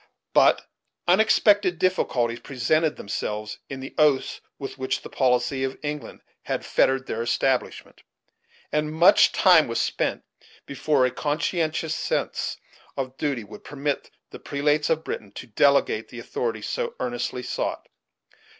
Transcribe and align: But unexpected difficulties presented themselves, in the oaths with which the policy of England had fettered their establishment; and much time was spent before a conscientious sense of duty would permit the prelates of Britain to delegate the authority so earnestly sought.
But 0.33 0.65
unexpected 1.07 1.77
difficulties 1.77 2.39
presented 2.39 2.95
themselves, 2.95 3.59
in 3.69 3.81
the 3.81 3.93
oaths 3.99 4.41
with 4.57 4.79
which 4.79 5.03
the 5.03 5.11
policy 5.11 5.63
of 5.63 5.77
England 5.83 6.21
had 6.41 6.65
fettered 6.65 7.05
their 7.05 7.21
establishment; 7.21 8.01
and 8.71 8.91
much 8.91 9.31
time 9.31 9.67
was 9.67 9.79
spent 9.79 10.23
before 10.65 11.05
a 11.05 11.11
conscientious 11.11 11.93
sense 11.93 12.57
of 12.97 13.15
duty 13.17 13.43
would 13.43 13.63
permit 13.63 14.09
the 14.31 14.39
prelates 14.39 14.89
of 14.89 15.03
Britain 15.03 15.31
to 15.33 15.45
delegate 15.45 16.07
the 16.09 16.17
authority 16.17 16.63
so 16.63 16.95
earnestly 16.99 17.43
sought. 17.43 17.87